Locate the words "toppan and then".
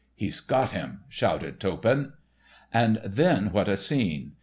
1.59-3.51